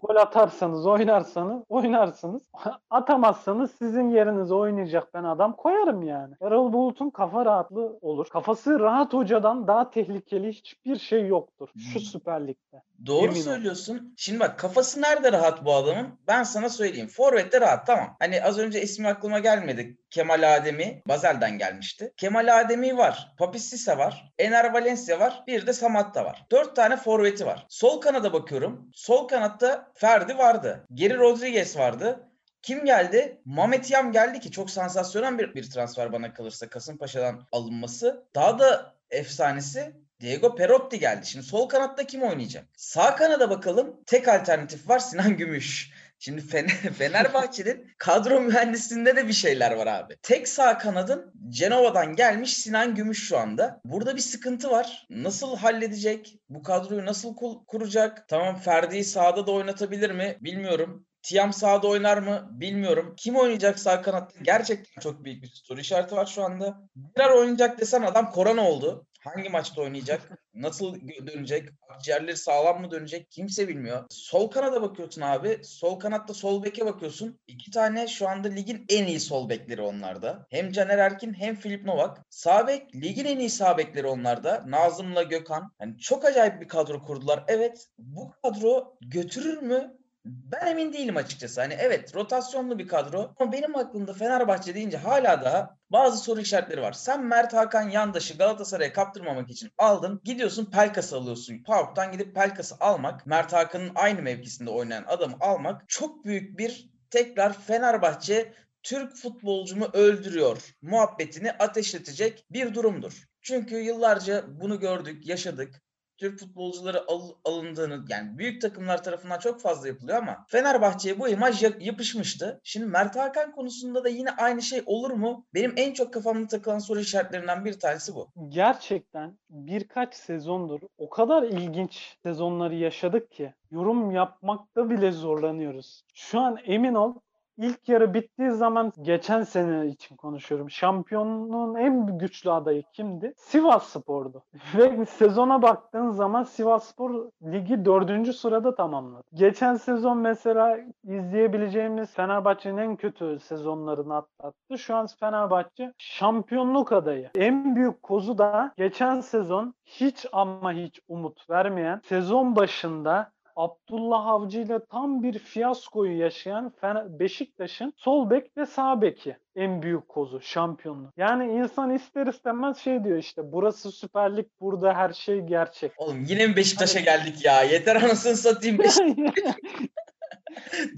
[0.00, 2.42] Gol atarsanız oynarsanız oynarsınız.
[2.90, 6.34] Atamazsanız sizin yerinize oynayacak ben adam koyarım yani.
[6.40, 8.28] Erol Bulut'un kafa rahatlığı olur.
[8.28, 11.68] Kafası rahat hocadan daha tehlikeli hiçbir şey yoktur.
[11.92, 12.00] Şu Hmm.
[12.06, 12.82] Süper Lig'de.
[13.06, 13.40] Doğru Emin ol.
[13.40, 14.14] söylüyorsun.
[14.16, 16.08] Şimdi bak kafası nerede rahat bu adamın?
[16.28, 17.08] Ben sana söyleyeyim.
[17.08, 18.16] Forvet'te rahat tamam.
[18.18, 19.98] Hani az önce ismi aklıma gelmedi.
[20.10, 21.02] Kemal Ademi.
[21.08, 22.12] Bazel'den gelmişti.
[22.16, 23.32] Kemal Ademi var.
[23.38, 24.32] Papis Sisse var.
[24.38, 25.44] Ener Valencia var.
[25.46, 26.46] Bir de Samatta var.
[26.50, 27.66] Dört tane forveti var.
[27.68, 28.90] Sol kanada bakıyorum.
[28.94, 30.86] Sol kanatta Ferdi vardı.
[30.94, 32.28] Geri Rodriguez vardı.
[32.62, 33.40] Kim geldi?
[33.44, 38.24] Mehmet Yam geldi ki çok sansasyonel bir, bir transfer bana kalırsa Kasımpaşa'dan alınması.
[38.34, 41.26] Daha da efsanesi Diego Perotti geldi.
[41.26, 42.64] Şimdi sol kanatta kim oynayacak?
[42.76, 43.96] Sağ kanada bakalım.
[44.06, 45.90] Tek alternatif var Sinan Gümüş.
[46.24, 50.16] Şimdi Fener, Fenerbahçe'nin kadro mühendisliğinde de bir şeyler var abi.
[50.22, 53.80] Tek sağ kanadın Cenova'dan gelmiş Sinan Gümüş şu anda.
[53.84, 55.06] Burada bir sıkıntı var.
[55.10, 56.38] Nasıl halledecek?
[56.48, 58.28] Bu kadroyu nasıl kuracak?
[58.28, 60.38] Tamam Ferdi'yi sağda da oynatabilir mi?
[60.40, 61.06] Bilmiyorum.
[61.22, 62.48] Tiam sağda oynar mı?
[62.50, 63.14] Bilmiyorum.
[63.16, 64.38] Kim oynayacak sağ kanatta?
[64.42, 66.88] Gerçekten çok büyük bir soru işareti var şu anda.
[66.96, 69.06] Birer oynayacak desen adam korona oldu.
[69.24, 70.20] Hangi maçta oynayacak?
[70.54, 71.68] Nasıl dönecek?
[71.88, 73.30] Akciğerleri sağlam mı dönecek?
[73.30, 74.04] Kimse bilmiyor.
[74.10, 75.60] Sol kanada bakıyorsun abi.
[75.64, 77.40] Sol kanatta sol beke bakıyorsun.
[77.46, 80.46] İki tane şu anda ligin en iyi sol bekleri onlarda.
[80.50, 82.18] Hem Caner Erkin hem Filip Novak.
[82.30, 84.64] Sağ bek ligin en iyi sağ bekleri onlarda.
[84.66, 85.72] Nazım'la Gökhan.
[85.80, 87.44] Yani çok acayip bir kadro kurdular.
[87.48, 89.96] Evet bu kadro götürür mü?
[90.24, 91.60] Ben emin değilim açıkçası.
[91.60, 96.82] Hani evet rotasyonlu bir kadro ama benim aklımda Fenerbahçe deyince hala daha bazı soru işaretleri
[96.82, 96.92] var.
[96.92, 100.20] Sen Mert Hakan Yandaş'ı Galatasaray'a kaptırmamak için aldın.
[100.24, 101.62] Gidiyorsun Pelkas'ı alıyorsun.
[101.62, 107.52] PAOK'tan gidip Pelkas'ı almak, Mert Hakan'ın aynı mevkisinde oynayan adamı almak çok büyük bir tekrar
[107.60, 113.28] Fenerbahçe Türk futbolcumu öldürüyor muhabbetini ateşletecek bir durumdur.
[113.40, 115.82] Çünkü yıllarca bunu gördük, yaşadık.
[116.22, 121.62] Türk futbolcuları al- alındığını yani büyük takımlar tarafından çok fazla yapılıyor ama Fenerbahçe'ye bu imaj
[121.62, 122.60] ya- yapışmıştı.
[122.64, 125.46] Şimdi Mert Hakan konusunda da yine aynı şey olur mu?
[125.54, 128.28] Benim en çok kafamda takılan soru işaretlerinden bir tanesi bu.
[128.48, 136.04] Gerçekten birkaç sezondur o kadar ilginç sezonları yaşadık ki yorum yapmakta bile zorlanıyoruz.
[136.14, 137.14] Şu an emin ol
[137.62, 140.70] ilk yarı bittiği zaman geçen sene için konuşuyorum.
[140.70, 143.34] Şampiyonluğun en güçlü adayı kimdi?
[143.36, 144.42] Sivas Spor'du.
[144.76, 149.22] Ve sezona baktığın zaman Sivas Spor ligi dördüncü sırada tamamladı.
[149.34, 154.78] Geçen sezon mesela izleyebileceğimiz Fenerbahçe'nin en kötü sezonlarını atlattı.
[154.78, 157.30] Şu an Fenerbahçe şampiyonluk adayı.
[157.34, 164.60] En büyük kozu da geçen sezon hiç ama hiç umut vermeyen sezon başında Abdullah Avcı
[164.60, 166.72] ile tam bir fiyaskoyu yaşayan
[167.08, 171.10] Beşiktaş'ın sol bek ve sağ beki en büyük kozu şampiyonluk.
[171.16, 175.92] Yani insan ister istemez şey diyor işte burası Süper Lig burada her şey gerçek.
[175.96, 177.62] Oğlum yine mi Beşiktaş'a Hani- geldik ya?
[177.62, 179.56] Yeter anasını satayım Beşiktaş.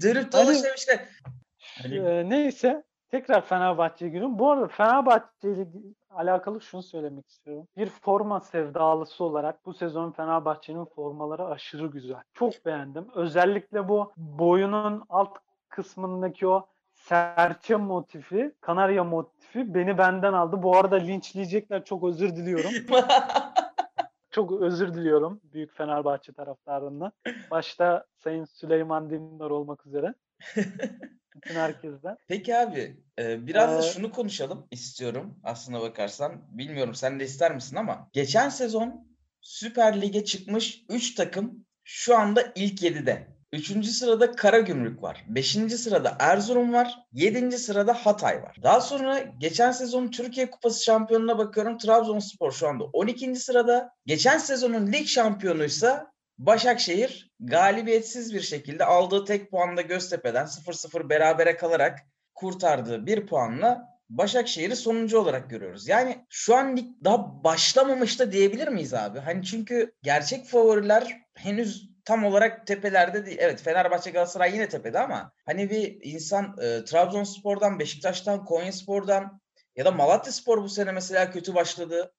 [0.01, 1.05] Dönüp Hani- dolaşıyor işte.
[1.81, 2.83] Hani- Ee, neyse
[3.19, 4.39] tekrar Fenerbahçe'ye giriyorum.
[4.39, 5.67] Bu arada Fenerbahçe ile
[6.09, 7.67] alakalı şunu söylemek istiyorum.
[7.77, 12.21] Bir forma sevdalısı olarak bu sezon Fenerbahçe'nin formaları aşırı güzel.
[12.33, 13.07] Çok beğendim.
[13.15, 15.37] Özellikle bu boyunun alt
[15.69, 20.63] kısmındaki o serçe motifi, kanarya motifi beni benden aldı.
[20.63, 21.85] Bu arada linçleyecekler.
[21.85, 22.71] Çok özür diliyorum.
[24.31, 27.11] Çok özür diliyorum büyük Fenerbahçe taraftarından.
[27.51, 30.13] Başta Sayın Süleyman Dindar olmak üzere.
[31.35, 32.17] Bütün herkesten.
[32.27, 36.57] Peki abi e, biraz da Ee, şunu konuşalım istiyorum aslına bakarsan.
[36.57, 42.43] Bilmiyorum sen de ister misin ama geçen sezon Süper Lig'e çıkmış 3 takım şu anda
[42.55, 43.35] ilk 7'de.
[43.53, 43.85] 3.
[43.87, 45.25] sırada Karagümrük var.
[45.27, 45.51] 5.
[45.51, 46.95] sırada Erzurum var.
[47.13, 47.57] 7.
[47.57, 48.57] sırada Hatay var.
[48.63, 51.77] Daha sonra geçen sezon Türkiye Kupası şampiyonuna bakıyorum.
[51.77, 53.35] Trabzonspor şu anda 12.
[53.35, 53.89] sırada.
[54.05, 61.99] Geçen sezonun lig şampiyonuysa Başakşehir galibiyetsiz bir şekilde aldığı tek puanla Göztepe'den 0-0 berabere kalarak
[62.33, 65.87] kurtardığı bir puanla Başakşehir'i sonuncu olarak görüyoruz.
[65.87, 69.19] Yani şu an lig daha başlamamış da diyebilir miyiz abi?
[69.19, 73.37] Hani çünkü gerçek favoriler henüz tam olarak tepelerde değil.
[73.39, 79.41] Evet Fenerbahçe Galatasaray yine tepede ama hani bir insan e, Trabzonspor'dan, Beşiktaş'tan, Konyaspor'dan
[79.75, 82.13] ya da Malatyaspor bu sene mesela kötü başladı.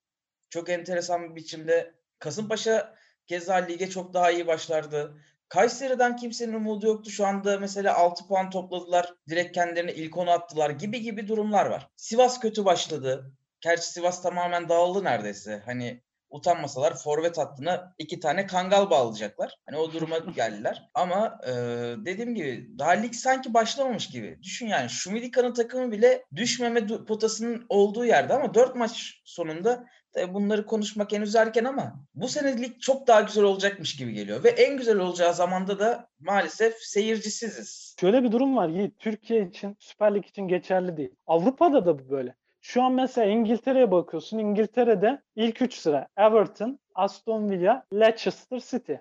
[0.49, 1.93] Çok enteresan bir biçimde.
[2.19, 2.95] Kasımpaşa
[3.27, 5.17] keza lige çok daha iyi başlardı.
[5.49, 7.09] Kayseri'den kimsenin umudu yoktu.
[7.09, 9.13] Şu anda mesela 6 puan topladılar.
[9.29, 11.89] Direkt kendilerine ilk onu attılar gibi gibi durumlar var.
[11.95, 13.31] Sivas kötü başladı.
[13.61, 15.61] Gerçi Sivas tamamen dağıldı neredeyse.
[15.65, 19.55] Hani utanmasalar forvet hattına iki tane kangal bağlayacaklar.
[19.65, 20.89] Hani o duruma geldiler.
[20.93, 21.51] Ama e,
[22.05, 24.39] dediğim gibi daha lig sanki başlamamış gibi.
[24.43, 29.85] Düşün yani Şumidika'nın takımı bile düşmeme potasının olduğu yerde ama 4 maç sonunda
[30.33, 34.43] bunları konuşmak henüz erken ama bu sene lig çok daha güzel olacakmış gibi geliyor.
[34.43, 37.95] Ve en güzel olacağı zamanda da maalesef seyircisiziz.
[37.99, 38.99] Şöyle bir durum var Yiğit.
[38.99, 41.11] Türkiye için, Süper Lig için geçerli değil.
[41.27, 42.35] Avrupa'da da bu böyle.
[42.61, 44.37] Şu an mesela İngiltere'ye bakıyorsun.
[44.37, 48.93] İngiltere'de ilk 3 sıra Everton, Aston Villa, Leicester City.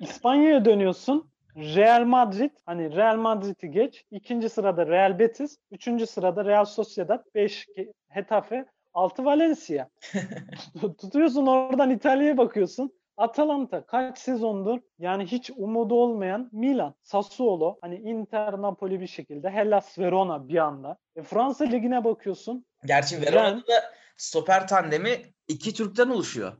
[0.00, 1.30] İspanya'ya dönüyorsun.
[1.56, 4.04] Real Madrid, hani Real Madrid'i geç.
[4.10, 7.66] İkinci sırada Real Betis, üçüncü sırada Real Sociedad, 5
[8.08, 9.88] Hetafe, 6 Valencia.
[10.80, 12.92] Tutuyorsun oradan İtalya'ya bakıyorsun.
[13.16, 19.98] Atalanta kaç sezondur yani hiç umudu olmayan Milan, Sassuolo, hani Inter, Napoli bir şekilde, Hellas,
[19.98, 20.98] Verona bir anda.
[21.16, 22.66] E, Fransa ligine bakıyorsun.
[22.84, 26.52] Gerçi Verona'da da stoper tandemi iki Türk'ten oluşuyor.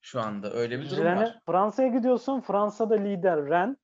[0.00, 1.38] Şu anda öyle bir durum Rennes- var.
[1.46, 2.40] Fransa'ya gidiyorsun.
[2.40, 3.76] Fransa'da lider Ren.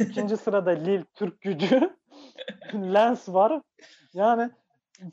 [0.00, 1.96] İkinci sırada Lille Türk gücü.
[2.74, 3.62] Lens var.
[4.12, 4.50] Yani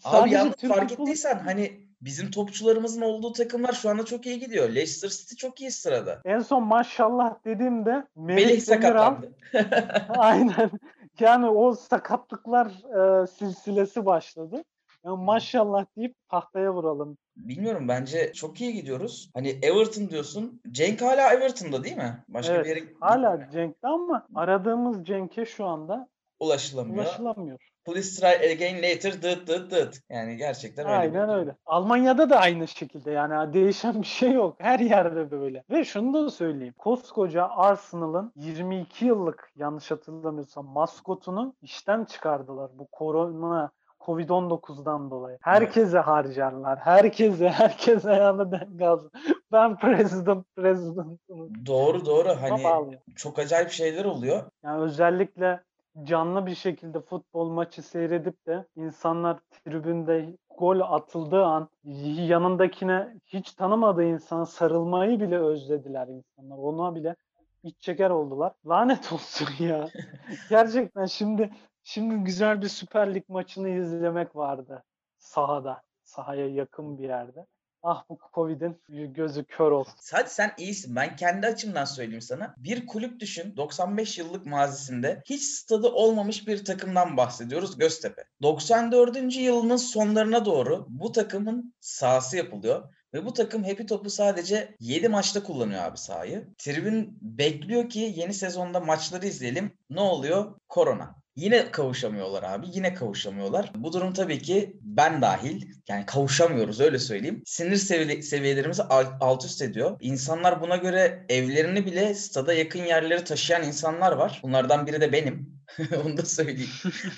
[0.04, 4.70] Abi yalnız Türk fark ettiysen hani bizim topçularımızın olduğu takımlar şu anda çok iyi gidiyor.
[4.70, 6.22] Leicester City çok iyi sırada.
[6.26, 9.32] En son maşallah dediğimde Melih Melih sakatlandı.
[10.18, 10.72] Aynen.
[11.20, 14.64] Yani o sakatlıklar e, silsilesi başladı.
[15.06, 17.18] Yani maşallah deyip tahtaya vuralım.
[17.36, 19.30] Bilmiyorum bence çok iyi gidiyoruz.
[19.34, 20.62] Hani Everton diyorsun.
[20.72, 22.24] Cenk hala Everton'da değil mi?
[22.28, 26.08] Başka Evet, bir yere Hala Cenk'te ama aradığımız Cenk'e şu anda
[26.40, 27.06] ulaşılamıyor.
[27.06, 27.73] ulaşılamıyor.
[27.86, 30.00] Please try again later dıt dıt dıt.
[30.10, 30.96] Yani gerçekten öyle.
[30.96, 31.40] Aynen durum.
[31.40, 31.56] öyle.
[31.66, 34.56] Almanya'da da aynı şekilde yani değişen bir şey yok.
[34.60, 35.64] Her yerde böyle.
[35.72, 36.74] Ve şunu da söyleyeyim.
[36.78, 42.72] Koskoca Arsenal'ın 22 yıllık yanlış hatırlamıyorsam maskotunu işten çıkardılar.
[42.74, 43.72] Bu korona
[44.06, 45.38] Covid-19'dan dolayı.
[45.42, 46.80] Herkese harcarlar.
[46.80, 49.12] Herkese, herkese ayağına denk alsın.
[49.52, 51.20] Ben president, president.
[51.66, 52.98] Doğru doğru Hani...
[53.16, 54.44] çok acayip şeyler oluyor.
[54.64, 55.64] Yani özellikle
[56.04, 64.04] canlı bir şekilde futbol maçı seyredip de insanlar tribünde gol atıldığı an yanındakine hiç tanımadığı
[64.04, 66.58] insana sarılmayı bile özlediler insanlar.
[66.58, 67.16] Ona bile
[67.64, 68.52] iç çeker oldular.
[68.66, 69.90] Lanet olsun ya.
[70.50, 71.50] Gerçekten şimdi
[71.84, 74.84] şimdi güzel bir Süper Lig maçını izlemek vardı
[75.18, 75.82] sahada.
[76.04, 77.46] Sahaya yakın bir yerde.
[77.84, 78.82] Ah bu Covid'in
[79.14, 79.94] gözü kör olsun.
[80.00, 80.96] Sadece sen iyisin.
[80.96, 82.56] Ben kendi açımdan söyleyeyim sana.
[82.58, 83.58] Bir kulüp düşün.
[83.58, 87.78] 95 yıllık mazisinde hiç stadı olmamış bir takımdan bahsediyoruz.
[87.78, 88.24] Göztepe.
[88.42, 89.36] 94.
[89.36, 92.94] yılının sonlarına doğru bu takımın sahası yapılıyor.
[93.14, 96.48] Ve bu takım Happy Top'u sadece 7 maçta kullanıyor abi sahayı.
[96.58, 99.78] Tribün bekliyor ki yeni sezonda maçları izleyelim.
[99.90, 100.56] Ne oluyor?
[100.70, 101.23] Korona.
[101.36, 102.66] Yine kavuşamıyorlar abi.
[102.74, 103.72] Yine kavuşamıyorlar.
[103.76, 107.44] Bu durum tabii ki ben dahil yani kavuşamıyoruz öyle söyleyeyim.
[107.46, 109.98] Sinir sevi- seviyelerimizi alt, üst ediyor.
[110.02, 114.40] İnsanlar buna göre evlerini bile stada yakın yerleri taşıyan insanlar var.
[114.44, 115.64] Bunlardan biri de benim.
[116.06, 116.70] Onu da söyleyeyim.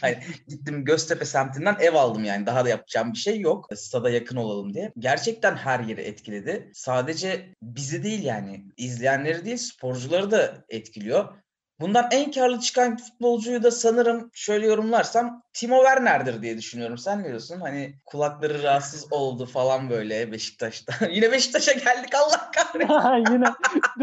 [0.01, 2.45] Hani gittim Göztepe semtinden ev aldım yani.
[2.45, 3.69] Daha da yapacağım bir şey yok.
[3.75, 4.91] Stada yakın olalım diye.
[4.99, 6.71] Gerçekten her yeri etkiledi.
[6.73, 8.65] Sadece bizi değil yani.
[8.77, 11.33] izleyenleri değil sporcuları da etkiliyor.
[11.79, 16.97] Bundan en karlı çıkan futbolcuyu da sanırım şöyle yorumlarsam Timo Werner'dir diye düşünüyorum.
[16.97, 17.59] Sen ne diyorsun?
[17.59, 20.93] Hani kulakları rahatsız oldu falan böyle Beşiktaş'ta.
[21.11, 23.33] Yine Beşiktaş'a geldik Allah kahretsin.
[23.33, 23.45] Yine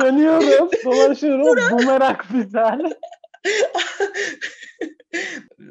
[0.01, 1.79] dönüyorum, dolaşıyorum.
[1.79, 2.81] Bumerang güzel.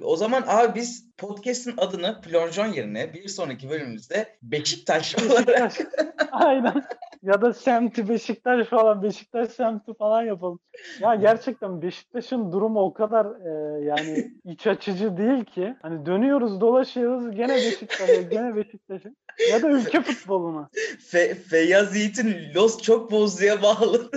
[0.03, 5.71] o zaman abi biz podcast'in adını Plonjon yerine bir sonraki bölümümüzde Beşiktaş olarak.
[6.31, 6.83] Aynen.
[7.23, 10.59] Ya da semti Beşiktaş falan, Beşiktaş semti falan yapalım.
[10.99, 15.75] Ya gerçekten Beşiktaş'ın durumu o kadar e, yani iç açıcı değil ki.
[15.81, 19.09] Hani dönüyoruz, dolaşıyoruz gene Beşiktaş'a, gene Beşiktaş'a.
[19.51, 20.69] Ya da ülke futboluna.
[20.99, 24.11] Fe, Feyyaz Yiğit'in Los çok bozduya bağlı.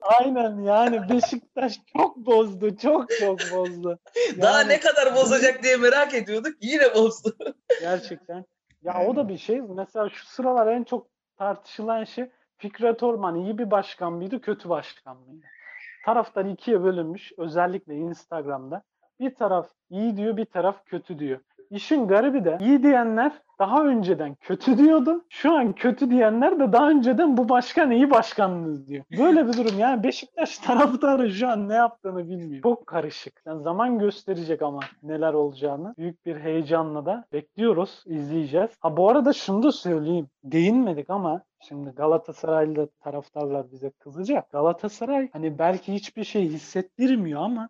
[0.00, 3.98] Aynen yani Beşiktaş çok bozdu, çok çok bozdu.
[4.40, 6.47] Daha Yani- ne kadar bozacak diye merak ediyorduk.
[6.60, 7.36] Yine bozdu.
[7.80, 8.44] Gerçekten.
[8.82, 9.60] Ya o da bir şey.
[9.60, 11.06] Mesela şu sıralar en çok
[11.36, 15.46] tartışılan şey Fikret Orman iyi bir başkan mıydı, kötü başkan mıydı?
[16.04, 17.32] Taraftar ikiye bölünmüş.
[17.38, 18.82] Özellikle Instagram'da.
[19.20, 21.40] Bir taraf iyi diyor, bir taraf kötü diyor.
[21.70, 25.24] İşin garibi de iyi diyenler daha önceden kötü diyordu.
[25.28, 29.04] Şu an kötü diyenler de daha önceden bu başkan iyi başkanınız diyor.
[29.18, 29.78] Böyle bir durum.
[29.78, 32.62] Yani Beşiktaş taraftarı şu an ne yaptığını bilmiyor.
[32.62, 33.42] Çok karışık.
[33.46, 35.94] Yani zaman gösterecek ama neler olacağını.
[35.98, 38.70] Büyük bir heyecanla da bekliyoruz, izleyeceğiz.
[38.80, 40.28] Ha bu arada şunu da söyleyeyim.
[40.44, 44.50] Değinmedik ama Şimdi Galatasaraylı taraftarlar bize kızacak.
[44.50, 47.68] Galatasaray hani belki hiçbir şey hissettirmiyor ama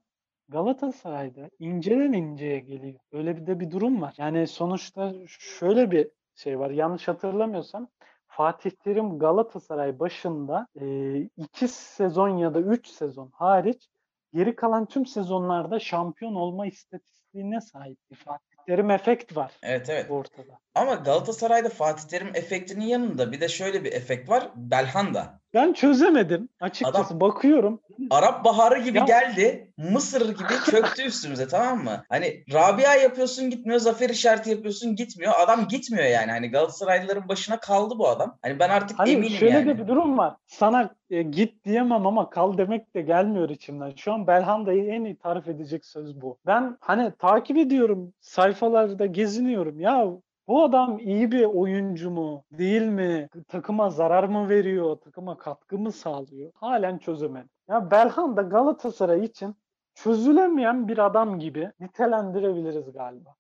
[0.49, 3.01] Galatasaray'da inceden inceye geliyor.
[3.13, 4.15] Öyle bir de bir durum var.
[4.19, 6.71] Yani sonuçta şöyle bir şey var.
[6.71, 7.89] Yanlış hatırlamıyorsam
[8.27, 13.89] Fatih Terim Galatasaray başında e, iki sezon ya da üç sezon hariç
[14.35, 18.15] geri kalan tüm sezonlarda şampiyon olma istatistiğine sahipti.
[18.15, 20.11] Fatih Terim efekt var Evet evet.
[20.11, 20.59] ortada.
[20.75, 24.51] Ama Galatasaray'da Fatih Terim efektinin yanında bir de şöyle bir efekt var.
[24.57, 25.41] Belhanda.
[25.55, 26.49] Ben çözemedim.
[26.61, 27.81] Açıkçası bakıyorum.
[28.11, 29.73] Arap Baharı gibi Ya- geldi.
[29.93, 32.05] Mısır gibi çöktü üstümüze tamam mı?
[32.09, 33.81] Hani Rabia yapıyorsun gitmiyor.
[33.81, 35.33] Zafer işareti yapıyorsun gitmiyor.
[35.39, 36.31] Adam gitmiyor yani.
[36.31, 38.37] Hani Galatasaraylıların başına kaldı bu adam.
[38.43, 39.67] Hani ben artık Hani eminim şöyle yani.
[39.67, 40.35] de bir durum var.
[40.47, 43.93] Sana e, git diyemem ama kal demek de gelmiyor içimden.
[43.97, 46.39] Şu an Belhanda'yı en iyi tarif edecek söz bu.
[46.47, 49.81] Ben hani takip ediyorum, sayfalarda geziniyorum.
[49.81, 50.07] Ya
[50.49, 53.29] bu adam iyi bir oyuncu mu, değil mi?
[53.49, 56.53] Takıma zarar mı veriyor, takıma katkı mı sağlıyor?
[56.55, 57.51] Halen çözemedim.
[57.69, 59.55] Ya Belhanda Galatasaray için
[59.95, 63.35] çözülemeyen bir adam gibi nitelendirebiliriz galiba.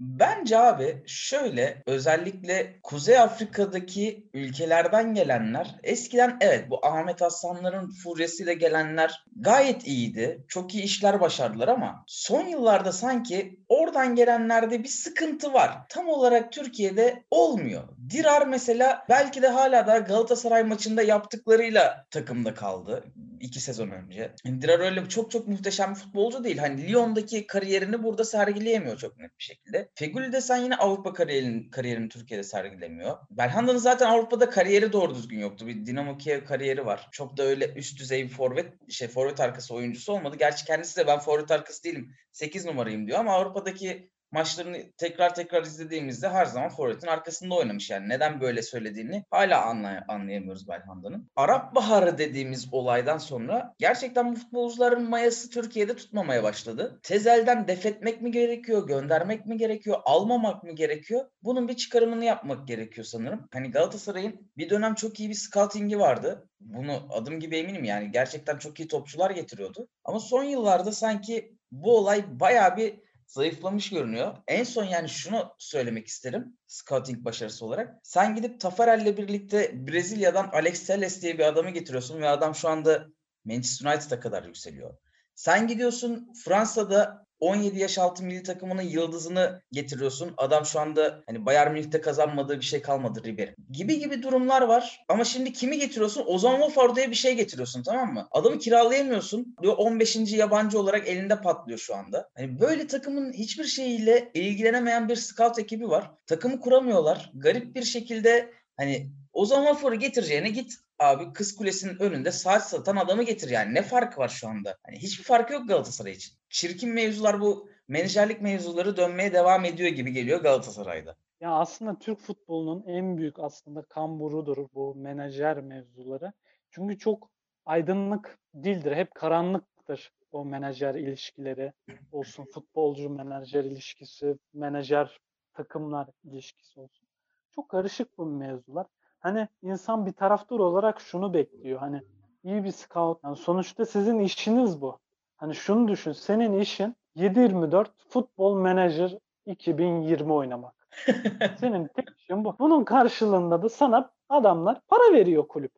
[0.00, 9.24] Bence abi şöyle özellikle Kuzey Afrika'daki ülkelerden gelenler eskiden evet bu Ahmet Aslanların furyasıyla gelenler
[9.36, 10.44] gayet iyiydi.
[10.48, 15.78] Çok iyi işler başardılar ama son yıllarda sanki oradan gelenlerde bir sıkıntı var.
[15.88, 17.82] Tam olarak Türkiye'de olmuyor.
[18.10, 23.04] Dirar mesela belki de hala da Galatasaray maçında yaptıklarıyla takımda kaldı
[23.40, 24.34] iki sezon önce.
[24.60, 26.58] Dirar öyle çok çok muhteşem bir futbolcu değil.
[26.58, 29.88] Hani Lyon'daki kariyerini burada sergileyemiyor çok net bir şekilde.
[29.94, 33.16] Feguli de sen yine Avrupa kariyerini, kariyerini Türkiye'de sergilemiyor.
[33.30, 35.66] Belhanda'nın zaten Avrupa'da kariyeri doğru düzgün yoktu.
[35.66, 37.08] Bir Dinamo Kiev kariyeri var.
[37.12, 40.36] Çok da öyle üst düzey bir forvet, şey forvet arkası oyuncusu olmadı.
[40.38, 42.14] Gerçi kendisi de ben forvet arkası değilim.
[42.32, 48.08] 8 numarayım diyor ama Avrupa'daki maçlarını tekrar tekrar izlediğimizde her zaman forvetin arkasında oynamış yani.
[48.08, 51.30] Neden böyle söylediğini hala anlay- anlayamıyoruz Belhanda'nın.
[51.36, 57.00] Arap Baharı dediğimiz olaydan sonra gerçekten bu futbolcuların mayası Türkiye'de tutmamaya başladı.
[57.02, 61.24] Tezel'den def etmek mi gerekiyor, göndermek mi gerekiyor, almamak mı gerekiyor?
[61.42, 63.48] Bunun bir çıkarımını yapmak gerekiyor sanırım.
[63.52, 66.48] Hani Galatasaray'ın bir dönem çok iyi bir scouting'i vardı.
[66.60, 69.88] Bunu adım gibi eminim yani gerçekten çok iyi topçular getiriyordu.
[70.04, 74.36] Ama son yıllarda sanki bu olay bayağı bir zayıflamış görünüyor.
[74.48, 77.94] En son yani şunu söylemek isterim scouting başarısı olarak.
[78.02, 83.06] Sen gidip Tafarel'le birlikte Brezilya'dan Alex Telles diye bir adamı getiriyorsun ve adam şu anda
[83.44, 84.94] Manchester United'a kadar yükseliyor.
[85.34, 90.34] Sen gidiyorsun Fransa'da 17 yaş altı milli takımının yıldızını getiriyorsun.
[90.36, 93.50] Adam şu anda hani Bayern Münih'te kazanmadığı bir şey kalmadı Ribery.
[93.70, 95.04] Gibi gibi durumlar var.
[95.08, 96.24] Ama şimdi kimi getiriyorsun?
[96.26, 98.28] Ozan Wolford diye bir şey getiriyorsun tamam mı?
[98.30, 99.56] Adamı kiralayamıyorsun.
[99.62, 100.16] Diyor 15.
[100.16, 102.30] yabancı olarak elinde patlıyor şu anda.
[102.36, 106.10] Hani böyle takımın hiçbir şeyiyle ilgilenemeyen bir scout ekibi var.
[106.26, 107.30] Takımı kuramıyorlar.
[107.34, 113.22] Garip bir şekilde hani Ozan Wolford'u getireceğine git abi Kız Kulesi'nin önünde saat satan adamı
[113.22, 113.74] getir yani.
[113.74, 114.76] Ne fark var şu anda?
[114.86, 116.34] Hani hiçbir farkı yok Galatasaray için.
[116.48, 121.16] Çirkin mevzular bu menajerlik mevzuları dönmeye devam ediyor gibi geliyor Galatasaray'da.
[121.40, 126.32] Ya aslında Türk futbolunun en büyük aslında kamburudur bu menajer mevzuları.
[126.70, 127.30] Çünkü çok
[127.66, 128.96] aydınlık değildir.
[128.96, 131.72] Hep karanlıktır o menajer ilişkileri.
[132.12, 135.18] Olsun futbolcu menajer ilişkisi, menajer
[135.54, 137.08] takımlar ilişkisi olsun.
[137.54, 138.86] Çok karışık bu mevzular.
[139.20, 141.80] Hani insan bir taraftar olarak şunu bekliyor.
[141.80, 142.02] Hani
[142.44, 143.24] iyi bir scout.
[143.24, 144.98] Yani sonuçta sizin işiniz bu.
[145.36, 146.12] Hani şunu düşün.
[146.12, 150.74] Senin işin 7-24 futbol menajer 2020 oynamak.
[151.60, 152.56] Senin tek işin bu.
[152.58, 155.72] Bunun karşılığında da sana adamlar para veriyor kulüp.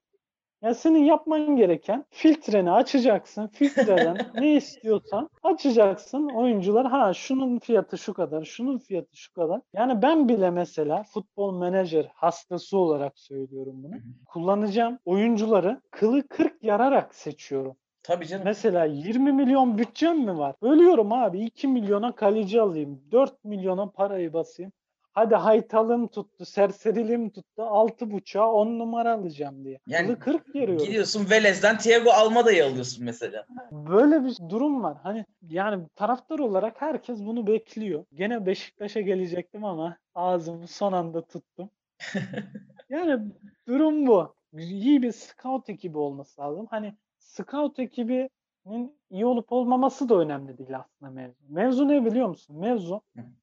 [0.62, 3.46] Ya senin yapman gereken filtreni açacaksın.
[3.46, 6.28] Filtreden ne istiyorsan açacaksın.
[6.28, 9.60] Oyuncular ha şunun fiyatı şu kadar, şunun fiyatı şu kadar.
[9.74, 13.94] Yani ben bile mesela futbol menajer hastası olarak söylüyorum bunu.
[14.26, 17.76] Kullanacağım oyuncuları kılı kırk yararak seçiyorum.
[18.02, 18.44] Tabii canım.
[18.44, 20.54] Mesela 20 milyon bütçem mi var?
[20.62, 23.02] Bölüyorum abi 2 milyona kaleci alayım.
[23.12, 24.72] 4 milyona parayı basayım.
[25.12, 27.62] Hadi haytalım tuttu, serseriliğim tuttu.
[27.62, 29.78] 6.5'a 10 numara alacağım diye.
[29.86, 30.86] Yani Kılı 40 veriyorum.
[30.86, 33.46] Gidiyorsun Velez'den Thiago Almada'yı alıyorsun mesela.
[33.72, 34.96] Böyle bir durum var.
[35.02, 38.04] Hani yani taraftar olarak herkes bunu bekliyor.
[38.14, 41.70] Gene Beşiktaş'a gelecektim ama ağzımı son anda tuttum.
[42.90, 43.20] Yani
[43.68, 44.34] durum bu.
[44.58, 46.66] İyi bir scout ekibi olması lazım.
[46.70, 51.36] Hani scout ekibinin iyi olup olmaması da önemli değil aslında mevzu.
[51.48, 52.56] Mevzu ne biliyor musun?
[52.58, 53.00] Mevzu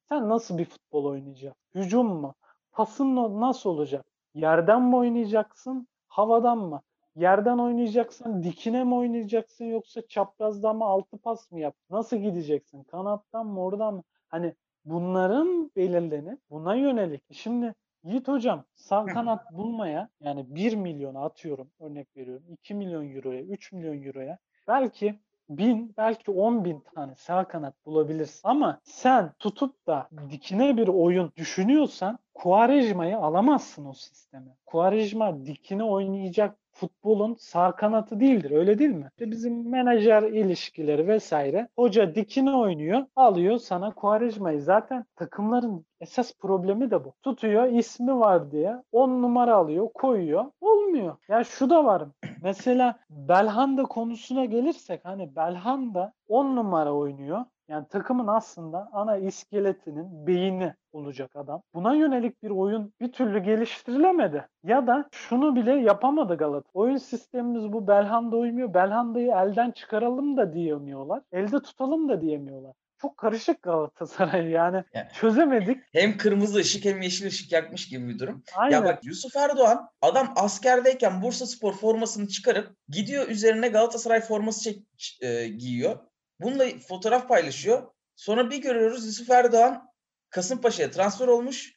[0.08, 1.57] sen nasıl bir futbol oynayacaksın?
[1.78, 2.34] Hücum mu?
[2.72, 4.06] Pasın nasıl olacak?
[4.34, 5.88] Yerden mi oynayacaksın?
[6.08, 6.82] Havadan mı?
[7.16, 11.74] Yerden oynayacaksan dikine mi oynayacaksın yoksa çaprazdan mı altı pas mı yap?
[11.90, 12.84] Nasıl gideceksin?
[12.84, 14.02] Kanattan mı oradan mı?
[14.28, 17.22] Hani bunların belirlenip buna yönelik.
[17.32, 23.42] Şimdi Yiğit hocam sağ kanat bulmaya yani 1 milyona atıyorum örnek veriyorum 2 milyon euroya
[23.42, 24.38] 3 milyon euroya
[24.68, 28.40] belki bin belki 10 bin tane sağ kanat bulabilirsin.
[28.44, 34.56] Ama sen tutup da dikine bir oyun düşünüyorsan Quaresma'yı alamazsın o sisteme.
[34.66, 38.50] Quaresma dikine oynayacak futbolun sağ kanatı değildir.
[38.50, 39.10] Öyle değil mi?
[39.20, 41.68] Bizim menajer ilişkileri vesaire.
[41.76, 43.06] Hoca dikine oynuyor.
[43.16, 44.62] Alıyor sana Quaresma'yı.
[44.62, 47.14] Zaten takımların esas problemi de bu.
[47.22, 50.44] Tutuyor ismi var diye 10 numara alıyor koyuyor.
[50.60, 51.16] Olmuyor.
[51.28, 52.04] Ya şu da var.
[52.42, 57.44] Mesela Belhanda konusuna gelirsek hani Belhanda 10 numara oynuyor.
[57.68, 61.62] Yani takımın aslında ana iskeletinin beyni olacak adam.
[61.74, 64.48] Buna yönelik bir oyun bir türlü geliştirilemedi.
[64.64, 66.68] Ya da şunu bile yapamadı Galata.
[66.74, 68.74] Oyun sistemimiz bu Belhanda uymuyor.
[68.74, 71.22] Belhanda'yı elden çıkaralım da diyemiyorlar.
[71.32, 72.72] Elde tutalım da diyemiyorlar.
[73.00, 74.84] Çok karışık Galatasaray yani.
[74.94, 75.08] Yani.
[75.12, 75.80] Çözemedik.
[75.92, 78.42] Hem kırmızı ışık hem yeşil ışık yakmış gibi bir durum.
[78.56, 78.76] Aynen.
[78.76, 84.82] Ya bak Yusuf Erdoğan adam askerdeyken Bursa Spor formasını çıkarıp gidiyor üzerine Galatasaray forması çek,
[85.20, 85.98] e, giyiyor.
[86.40, 87.90] Bununla fotoğraf paylaşıyor.
[88.16, 89.88] Sonra bir görüyoruz Yusuf Erdoğan
[90.30, 91.74] Kasımpaşa'ya transfer olmuş.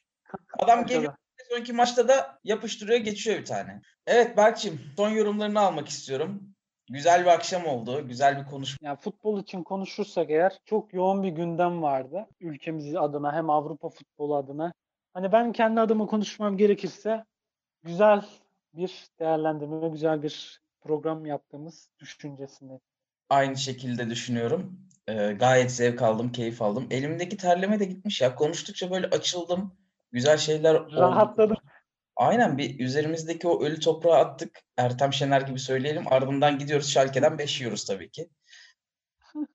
[0.58, 1.14] Adam geliyor
[1.52, 3.82] sonraki maçta da yapıştırıyor geçiyor bir tane.
[4.06, 6.54] Evet Berk'cim son yorumlarını almak istiyorum.
[6.90, 8.08] Güzel bir akşam oldu.
[8.08, 8.88] Güzel bir konuşma.
[8.88, 12.26] Yani futbol için konuşursak eğer çok yoğun bir gündem vardı.
[12.40, 14.72] Ülkemiz adına hem Avrupa futbolu adına.
[15.14, 17.24] Hani ben kendi adıma konuşmam gerekirse
[17.82, 18.24] güzel
[18.74, 22.80] bir değerlendirme, güzel bir program yaptığımız düşüncesinde.
[23.32, 24.78] Aynı şekilde düşünüyorum.
[25.08, 26.86] Ee, gayet zevk aldım, keyif aldım.
[26.90, 28.34] Elimdeki terleme de gitmiş ya.
[28.34, 29.74] Konuştukça böyle açıldım.
[30.10, 30.96] Güzel şeyler oldu.
[30.96, 31.56] Rahatladım.
[32.16, 34.60] Aynen bir üzerimizdeki o ölü toprağı attık.
[34.76, 36.12] Ertem Şener gibi söyleyelim.
[36.12, 38.28] Ardından gidiyoruz Şalke'den 5 yiyoruz tabii ki.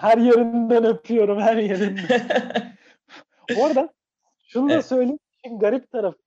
[0.00, 2.76] Her yerinden öpüyorum, her yerinden.
[3.56, 3.94] Bu arada
[4.48, 4.86] şunu da Evet.
[4.86, 5.18] söyleyeyim.
[5.60, 6.18] garip tarafı.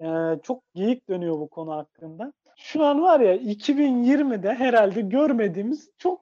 [0.00, 2.32] Ee, çok geyik dönüyor bu konu hakkında.
[2.62, 6.20] Şu an var ya 2020'de herhalde görmediğimiz çok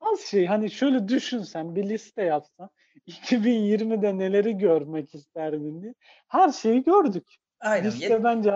[0.00, 0.46] az şey.
[0.46, 2.70] Hani şöyle düşünsen bir liste yapsan
[3.08, 5.94] 2020'de neleri görmek isterdin diye.
[6.28, 7.26] Her şeyi gördük.
[7.60, 7.86] Aynen.
[7.86, 8.52] Liste bence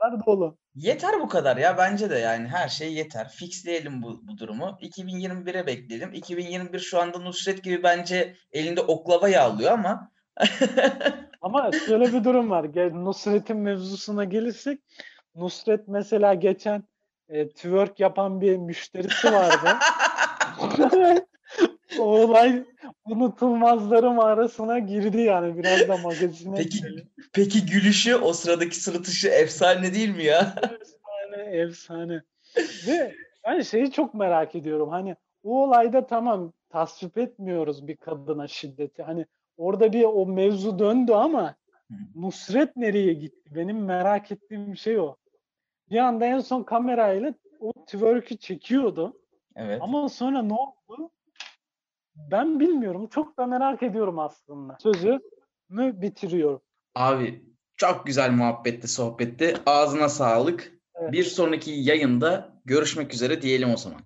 [0.00, 0.58] kadar dolu.
[0.74, 3.28] Yeter bu kadar ya bence de yani her şey yeter.
[3.28, 4.78] Fixleyelim bu, bu durumu.
[4.80, 6.12] 2021'e bekleyelim.
[6.12, 10.10] 2021 şu anda Nusret gibi bence elinde oklava yağlıyor ama
[11.40, 12.94] Ama şöyle bir durum var.
[13.04, 14.80] Nusret'in mevzusuna gelirsek
[15.34, 16.82] Nusret mesela geçen
[17.28, 19.66] e, twerk yapan bir müşterisi vardı.
[21.98, 22.64] o olay
[23.04, 27.08] unutulmazlarım arasına girdi yani biraz da magazine Peki girelim.
[27.32, 30.54] peki gülüşü o sıradaki sırıtışı efsane değil mi ya?
[30.80, 32.22] efsane efsane.
[32.86, 33.14] Ve
[33.46, 34.88] ben şeyi çok merak ediyorum.
[34.88, 39.02] Hani o olayda tamam tasvip etmiyoruz bir kadına şiddeti.
[39.02, 39.26] Hani
[39.56, 41.54] orada bir o mevzu döndü ama
[41.90, 41.94] Hı.
[42.14, 43.54] Nusret nereye gitti?
[43.54, 45.16] Benim merak ettiğim şey o.
[45.90, 49.20] Bir anda en son kamerayla o twerk'ü çekiyordu.
[49.56, 49.78] Evet.
[49.82, 51.10] Ama sonra ne oldu?
[52.14, 53.08] Ben bilmiyorum.
[53.08, 54.76] Çok da merak ediyorum aslında.
[54.80, 55.20] Sözü
[55.68, 56.62] mü bitiriyorum.
[56.94, 57.44] Abi
[57.76, 59.54] çok güzel muhabbetti, sohbetti.
[59.66, 60.72] Ağzına sağlık.
[60.94, 61.12] Evet.
[61.12, 64.00] Bir sonraki yayında görüşmek üzere diyelim o zaman.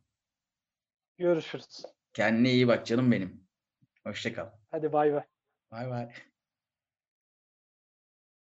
[1.18, 1.82] Görüşürüz.
[2.12, 3.47] Kendine iyi bak canım benim.
[4.07, 4.47] Hoşça kal.
[4.70, 5.24] Hadi bay bay.
[5.70, 6.12] Bay bay.